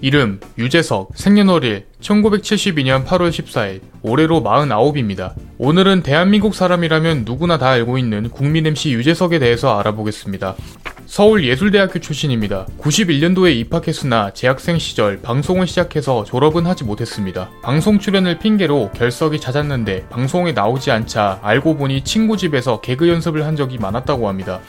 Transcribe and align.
이름 0.00 0.40
유재석, 0.56 1.10
생년월일 1.14 1.86
1972년 2.00 3.04
8월 3.04 3.30
14일, 3.30 3.80
올해로 4.02 4.42
49입니다. 4.42 5.34
오늘은 5.58 6.02
대한민국 6.02 6.54
사람이라면 6.54 7.24
누구나 7.24 7.58
다 7.58 7.70
알고 7.70 7.98
있는 7.98 8.30
국민 8.30 8.66
MC 8.66 8.92
유재석에 8.92 9.38
대해서 9.38 9.78
알아보겠습니다. 9.78 10.54
서울예술대학교 11.08 12.00
출신입니다. 12.00 12.66
91년도에 12.78 13.56
입학했으나 13.56 14.30
재학생 14.34 14.78
시절 14.78 15.20
방송을 15.22 15.66
시작해서 15.66 16.22
졸업은 16.22 16.66
하지 16.66 16.84
못했습니다. 16.84 17.48
방송 17.62 17.98
출연을 17.98 18.38
핑계로 18.38 18.90
결석이 18.92 19.40
잦았는데 19.40 20.08
방송에 20.10 20.52
나오지 20.52 20.90
않자 20.90 21.40
알고 21.42 21.76
보니 21.78 22.04
친구 22.04 22.36
집에서 22.36 22.82
개그 22.82 23.08
연습을 23.08 23.46
한 23.46 23.56
적이 23.56 23.78
많았다고 23.78 24.28
합니다. 24.28 24.60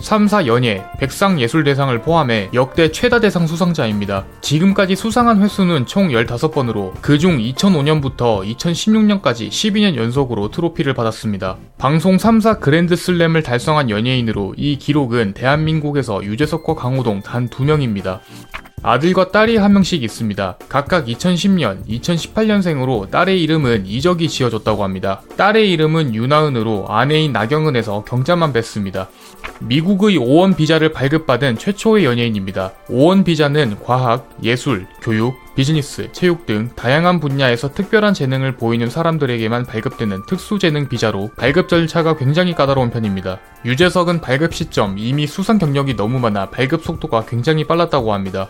3사 0.00 0.46
연예, 0.46 0.84
백상예술대상을 0.98 2.00
포함해 2.02 2.50
역대 2.54 2.90
최다 2.90 3.20
대상 3.20 3.46
수상자입니다. 3.46 4.24
지금까지 4.40 4.96
수상한 4.96 5.42
횟수는 5.42 5.86
총 5.86 6.08
15번으로 6.08 6.92
그중 7.02 7.38
2005년부터 7.38 8.46
2016년까지 8.56 9.48
12년 9.48 9.96
연속으로 9.96 10.50
트로피를 10.50 10.94
받았습니다. 10.94 11.56
방송 11.78 12.16
3사 12.16 12.60
그랜드슬램을 12.60 13.42
달성한 13.42 13.90
연예인으로 13.90 14.54
이 14.56 14.78
기록은 14.78 15.34
대한민국에서 15.34 16.24
유재석과 16.24 16.74
강호동 16.74 17.22
단 17.22 17.48
2명입니다. 17.48 18.20
아들과 18.82 19.32
딸이 19.32 19.56
한 19.56 19.72
명씩 19.72 20.02
있습니다. 20.04 20.58
각각 20.68 21.06
2010년, 21.06 21.84
2018년생으로 21.86 23.10
딸의 23.10 23.42
이름은 23.42 23.86
이적이 23.86 24.28
지어졌다고 24.28 24.84
합니다. 24.84 25.20
딸의 25.36 25.70
이름은 25.72 26.14
유나은으로 26.14 26.86
아내인 26.88 27.32
나경은에서 27.32 28.04
경자만 28.04 28.52
뵀습니다. 28.52 29.08
미국의 29.60 30.18
5원 30.18 30.56
비자를 30.56 30.92
발급받은 30.92 31.58
최초의 31.58 32.04
연예인입니다. 32.04 32.72
5원 32.88 33.24
비자는 33.24 33.78
과학, 33.82 34.28
예술, 34.42 34.86
교육, 35.02 35.34
비즈니스, 35.54 36.08
체육 36.12 36.46
등 36.46 36.70
다양한 36.76 37.18
분야에서 37.18 37.72
특별한 37.72 38.14
재능을 38.14 38.56
보이는 38.56 38.88
사람들에게만 38.88 39.66
발급되는 39.66 40.22
특수재능 40.26 40.88
비자로 40.88 41.30
발급 41.36 41.68
절차가 41.68 42.16
굉장히 42.16 42.54
까다로운 42.54 42.90
편입니다. 42.90 43.40
유재석은 43.64 44.20
발급 44.20 44.54
시점 44.54 44.96
이미 44.98 45.26
수상 45.26 45.58
경력이 45.58 45.96
너무 45.96 46.20
많아 46.20 46.50
발급 46.50 46.84
속도가 46.84 47.24
굉장히 47.26 47.64
빨랐다고 47.64 48.12
합니다. 48.12 48.48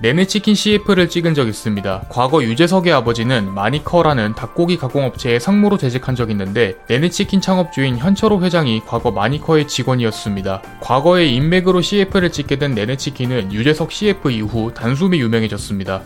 네네치킨 0.00 0.54
CF를 0.54 1.08
찍은 1.08 1.34
적 1.34 1.48
있습니다. 1.48 2.04
과거 2.08 2.44
유재석의 2.44 2.92
아버지는 2.92 3.52
마니커라는 3.52 4.36
닭고기 4.36 4.76
가공업체에 4.76 5.40
상무로 5.40 5.76
재직한 5.76 6.14
적 6.14 6.30
있는데 6.30 6.76
네네치킨 6.88 7.40
창업주인 7.40 7.98
현철호 7.98 8.40
회장이 8.40 8.82
과거 8.86 9.10
마니커의 9.10 9.66
직원이었습니다. 9.66 10.62
과거에 10.78 11.26
인맥으로 11.26 11.80
CF를 11.80 12.30
찍게 12.30 12.60
된 12.60 12.76
네네치킨은 12.76 13.52
유재석 13.52 13.90
CF 13.90 14.30
이후 14.30 14.72
단숨에 14.72 15.18
유명해졌습니다. 15.18 16.02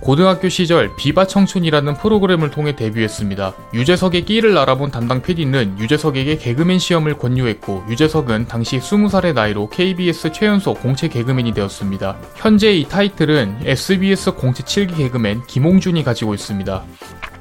고등학교 0.00 0.50
시절 0.50 0.94
비바 0.96 1.26
청춘이라는 1.26 1.94
프로그램을 1.94 2.50
통해 2.50 2.76
데뷔했습니다. 2.76 3.54
유재석의 3.72 4.26
끼를 4.26 4.58
알아본 4.58 4.90
담당 4.90 5.22
PD는 5.22 5.78
유재석에게 5.78 6.36
개그맨 6.36 6.78
시험을 6.78 7.16
권유했고 7.16 7.84
유재석은 7.88 8.48
당시 8.48 8.78
20살의 8.78 9.32
나이로 9.32 9.70
KBS 9.70 10.32
최연소 10.32 10.74
공채 10.74 11.08
개그맨이 11.08 11.54
되었습니다. 11.54 12.18
현재 12.36 12.72
이 12.72 12.84
타이틀 12.84 13.29
은 13.30 13.56
SBS 13.64 14.32
공채 14.32 14.64
7기 14.64 14.96
개그맨 14.96 15.42
김홍준이 15.46 16.02
가지고 16.02 16.34
있습니다. 16.34 16.84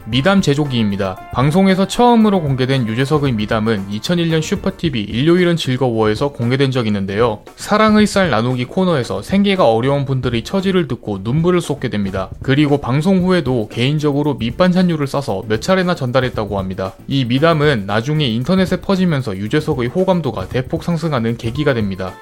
미담 0.06 0.42
제조기입니다. 0.42 1.30
방송에서 1.34 1.88
처음으로 1.88 2.42
공개된 2.42 2.88
유재석의 2.88 3.34
미담은 3.34 3.90
2001년 3.90 4.42
슈퍼TV 4.42 5.04
일요일은 5.04 5.56
즐거워에서 5.56 6.30
공개된 6.30 6.72
적 6.72 6.88
있는데요. 6.88 7.42
사랑의 7.56 8.08
쌀 8.08 8.32
나누기 8.32 8.66
코너에서 8.66 9.22
생계가 9.22 9.72
어려운 9.72 10.06
분들의 10.06 10.44
처지를 10.44 10.88
듣고 10.88 11.20
눈물을 11.22 11.62
쏟게 11.62 11.90
됩니다. 11.90 12.32
그리고 12.42 12.80
방송 12.80 13.20
후에도 13.20 13.68
개인적으로 13.72 14.34
밑반찬류를 14.34 15.06
싸서 15.06 15.44
몇 15.48 15.62
차례나 15.62 15.94
전달했다고 15.94 16.58
합니다. 16.58 16.94
이 17.08 17.26
미담은 17.26 17.86
나중에 17.86 18.26
인터넷에 18.26 18.82
퍼지면서 18.82 19.38
유재석의 19.38 19.90
호감도가 19.90 20.50
대폭 20.50 20.84
상승하는 20.84 21.38
계기가 21.38 21.76
됩니다. 21.76 22.16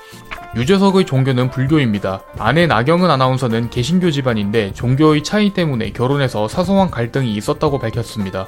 유재석의 0.58 1.06
종교는 1.06 1.52
불교입니다. 1.52 2.24
아내 2.40 2.66
나경은 2.66 3.12
아나운서는 3.12 3.70
개신교 3.70 4.10
집안인데 4.10 4.74
종교의 4.74 5.24
차이 5.24 5.54
때문에 5.54 5.92
결혼해서 5.92 6.48
사소한 6.48 6.90
갈등이 6.90 7.36
있었다고 7.36 7.78
밝혔습니다. 7.78 8.48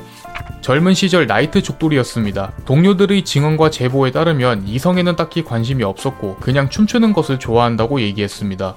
젊은 0.62 0.96
시절 0.96 1.28
나이트 1.28 1.62
죽돌이였습니다. 1.62 2.53
동료들의 2.66 3.24
증언과 3.25 3.70
제보에 3.70 4.09
따르면 4.09 4.68
이성에는 4.68 5.16
딱히 5.18 5.44
관심이 5.44 5.84
없었고 5.84 6.38
그냥 6.38 6.70
춤추는 6.70 7.14
것을 7.14 7.38
좋아한다고 7.38 8.02
얘기했습니다. 8.02 8.76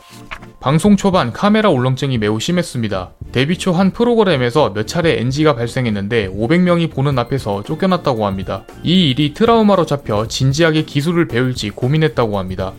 방송 0.60 0.96
초반 0.96 1.32
카메라 1.32 1.70
울렁증이 1.70 2.18
매우 2.18 2.38
심했습니다. 2.38 3.12
데뷔 3.32 3.58
초 3.58 3.72
한 3.72 3.92
프로그램에서 3.92 4.74
몇 4.74 4.86
차례 4.86 5.18
NG가 5.18 5.54
발생했는데 5.56 6.28
500명이 6.28 6.92
보는 6.92 7.18
앞에서 7.18 7.62
쫓겨났다고 7.64 8.26
합니다. 8.26 8.64
이 8.82 9.10
일이 9.10 9.32
트라우마로 9.32 9.86
잡혀 9.86 10.28
진지하게 10.28 10.82
기술을 10.82 11.26
배울지 11.28 11.70
고민했다고 11.70 12.38
합니다. 12.38 12.74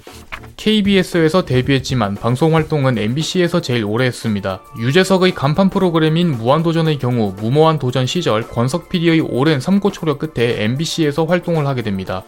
KBS에서 0.57 1.45
데뷔했지만 1.45 2.15
방송 2.15 2.55
활동은 2.55 2.97
MBC에서 2.97 3.61
제일 3.61 3.85
오래 3.85 4.05
했습니다. 4.05 4.61
유재석의 4.79 5.35
간판 5.35 5.69
프로그램인 5.69 6.31
무한도전의 6.31 6.99
경우 6.99 7.33
무모한 7.35 7.79
도전 7.79 8.05
시절 8.05 8.47
권석 8.47 8.89
PD의 8.89 9.21
오랜 9.21 9.59
삼고초려 9.59 10.17
끝에 10.17 10.63
MBC에서 10.63 11.25
활동을 11.25 11.67
하게 11.67 11.81
됩니다. 11.81 12.23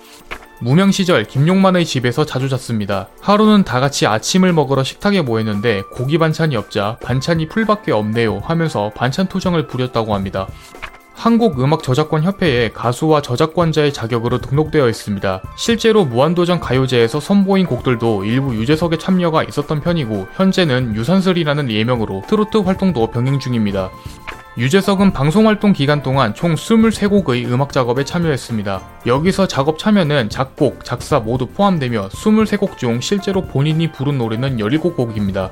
무명 0.59 0.91
시절 0.91 1.25
김용만의 1.25 1.85
집에서 1.85 2.25
자주 2.25 2.47
잤습니다. 2.47 3.09
하루는 3.19 3.63
다 3.63 3.79
같이 3.79 4.07
아침을 4.07 4.53
먹으러 4.53 4.83
식탁에 4.83 5.21
모였는데 5.21 5.83
고기 5.91 6.17
반찬이 6.17 6.55
없자 6.55 6.97
반찬이 7.01 7.49
풀밖에 7.49 7.91
없네요 7.91 8.39
하면서 8.43 8.91
반찬 8.95 9.27
투정을 9.27 9.67
부렸다고 9.67 10.15
합니다. 10.15 10.47
한국음악저작권협회에 11.15 12.69
가수와 12.69 13.21
저작권자의 13.21 13.93
자격으로 13.93 14.39
등록되어 14.39 14.87
있습니다. 14.87 15.41
실제로 15.57 16.05
무한도전 16.05 16.59
가요제에서 16.59 17.19
선보인 17.19 17.65
곡들도 17.65 18.25
일부 18.25 18.53
유재석의 18.55 18.99
참여가 18.99 19.43
있었던 19.43 19.81
편이고 19.81 20.27
현재는 20.33 20.95
유산슬이라는 20.95 21.71
예명으로 21.71 22.23
트로트 22.27 22.57
활동도 22.57 23.09
병행 23.11 23.39
중입니다. 23.39 23.89
유재석은 24.57 25.11
방송 25.11 25.47
활동 25.47 25.73
기간 25.73 26.01
동안 26.01 26.33
총 26.33 26.55
23곡의 26.55 27.51
음악 27.51 27.73
작업에 27.73 28.05
참여했습니다. 28.05 28.81
여기서 29.05 29.47
작업 29.47 29.77
참여는 29.77 30.29
작곡, 30.29 30.85
작사 30.85 31.19
모두 31.19 31.47
포함되며 31.47 32.07
23곡 32.07 32.77
중 32.77 33.01
실제로 33.01 33.41
본인이 33.41 33.91
부른 33.91 34.17
노래는 34.17 34.57
17곡입니다. 34.57 35.49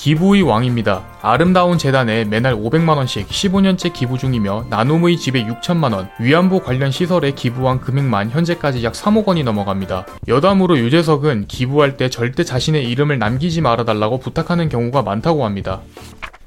기부의 0.00 0.40
왕입니다. 0.40 1.04
아름다운 1.20 1.76
재단에 1.76 2.24
매달 2.24 2.54
500만원씩 2.54 3.26
15년째 3.26 3.92
기부 3.92 4.16
중이며 4.16 4.64
나눔의 4.70 5.18
집에 5.18 5.44
6천만원, 5.44 6.08
위안부 6.18 6.60
관련 6.60 6.90
시설에 6.90 7.32
기부한 7.32 7.82
금액만 7.82 8.30
현재까지 8.30 8.82
약 8.82 8.94
3억 8.94 9.26
원이 9.26 9.44
넘어갑니다. 9.44 10.06
여담으로 10.26 10.78
유재석은 10.78 11.48
기부할 11.48 11.98
때 11.98 12.08
절대 12.08 12.44
자신의 12.44 12.88
이름을 12.88 13.18
남기지 13.18 13.60
말아달라고 13.60 14.20
부탁하는 14.20 14.70
경우가 14.70 15.02
많다고 15.02 15.44
합니다. 15.44 15.82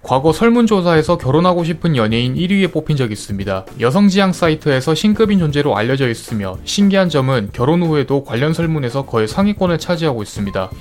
과거 0.01 0.33
설문조사에서 0.33 1.19
결혼하고 1.19 1.63
싶은 1.63 1.95
연예인 1.95 2.33
1위에 2.33 2.73
뽑힌 2.73 2.97
적이 2.97 3.13
있습니다. 3.13 3.65
여성지향 3.79 4.33
사이트에서 4.33 4.95
신급인 4.95 5.37
존재로 5.37 5.77
알려져 5.77 6.09
있으며 6.09 6.57
신기한 6.65 7.07
점은 7.07 7.51
결혼 7.53 7.83
후에도 7.83 8.23
관련 8.23 8.51
설문에서 8.51 9.05
거의 9.05 9.27
상위권을 9.27 9.77
차지하고 9.77 10.23
있습니다. 10.23 10.71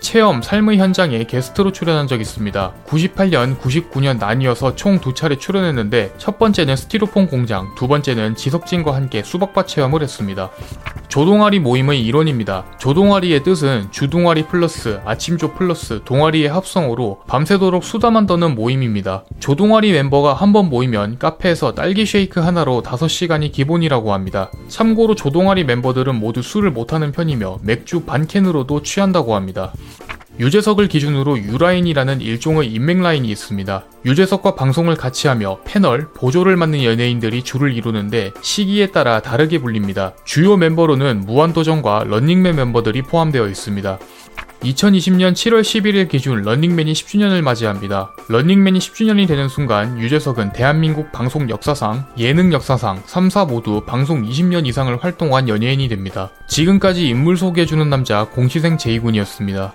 체험 0.00 0.42
삶의 0.42 0.78
현장에 0.78 1.24
게스트로 1.24 1.72
출연한 1.72 2.06
적이 2.06 2.22
있습니다. 2.22 2.72
98년, 2.86 3.58
99년 3.58 4.18
나뉘어서 4.18 4.74
총 4.74 5.00
두 5.00 5.14
차례 5.14 5.36
출연했는데 5.38 6.14
첫 6.18 6.38
번째는 6.38 6.76
스티로폼 6.76 7.28
공장, 7.28 7.74
두 7.76 7.86
번째는 7.88 8.34
지석진과 8.34 8.94
함께 8.94 9.22
수박밭 9.22 9.66
체험을 9.68 10.02
했습니다. 10.02 10.50
조동아리 11.08 11.58
모임의 11.58 12.02
일원입니다. 12.04 12.64
조동아리의 12.78 13.42
뜻은 13.42 13.88
주둥아리 13.90 14.46
플러스 14.46 15.00
아침조 15.04 15.54
플러스 15.54 16.02
동아리의 16.04 16.48
합성어로 16.48 17.22
밤새도록 17.26 17.82
수다만 17.82 18.26
떠는 18.26 18.54
모임입니다. 18.54 19.24
조동아리 19.40 19.92
멤버가 19.92 20.34
한 20.34 20.50
번 20.52 20.68
모이면 20.68 21.18
카페에서 21.18 21.74
딸기 21.74 22.04
쉐이크 22.04 22.40
하나로 22.40 22.82
5시간이 22.82 23.52
기본이라고 23.52 24.12
합니다. 24.12 24.50
참고로 24.68 25.14
조동아리 25.14 25.62
멤버들은 25.64 26.16
모두 26.16 26.42
술을 26.42 26.72
못하는 26.72 27.12
편이며 27.12 27.58
맥주 27.62 28.00
반 28.00 28.26
캔으로도 28.26 28.82
취한다고 28.82 29.36
합니다. 29.36 29.72
유재석을 30.40 30.88
기준으로 30.88 31.36
유라인이라는 31.38 32.22
일종의 32.22 32.72
인맥 32.72 33.02
라인이 33.02 33.28
있습니다. 33.28 33.84
유재석과 34.06 34.54
방송을 34.54 34.96
같이 34.96 35.28
하며 35.28 35.58
패널, 35.66 36.10
보조를 36.14 36.56
맡는 36.56 36.82
연예인들이 36.82 37.42
줄을 37.42 37.74
이루는데 37.74 38.32
시기에 38.40 38.86
따라 38.86 39.20
다르게 39.20 39.58
불립니다. 39.58 40.14
주요 40.24 40.56
멤버로는 40.56 41.26
무한도전과 41.26 42.04
런닝맨 42.04 42.56
멤버들이 42.56 43.02
포함되어 43.02 43.48
있습니다. 43.48 43.98
2020년 44.62 45.32
7월 45.32 45.60
11일 45.60 46.08
기준 46.08 46.40
런닝맨이 46.40 46.92
10주년을 46.94 47.42
맞이합니다. 47.42 48.14
런닝맨이 48.28 48.78
10주년이 48.78 49.28
되는 49.28 49.46
순간 49.48 49.98
유재석은 49.98 50.52
대한민국 50.54 51.12
방송 51.12 51.50
역사상, 51.50 52.06
예능 52.16 52.52
역사상 52.52 53.02
3사 53.02 53.46
모두 53.46 53.82
방송 53.86 54.22
20년 54.22 54.66
이상을 54.66 55.04
활동한 55.04 55.48
연예인이 55.50 55.86
됩니다. 55.88 56.30
지금까지 56.48 57.08
인물 57.08 57.36
소개해주는 57.36 57.90
남자 57.90 58.24
공시생 58.24 58.78
제이군이었습니다. 58.78 59.74